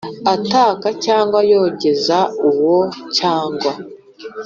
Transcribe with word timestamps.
ataka 0.33 0.87
cyangwa 1.05 1.39
yogeza 1.51 2.19
uwo 2.49 2.79
cyangwa 3.17 3.71